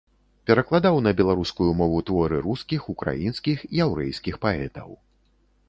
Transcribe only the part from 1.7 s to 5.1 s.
мову творы рускіх, украінскіх, яўрэйскіх паэтаў.